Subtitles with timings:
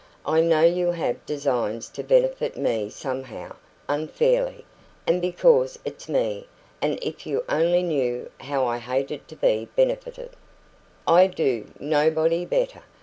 [0.25, 3.55] "I know you have designs to benefit me somehow
[3.87, 4.65] unfairly,
[5.05, 6.47] and because it's me
[6.81, 10.31] and if you only knew how I HATED to be benefited"
[11.07, 12.81] "I do nobody better.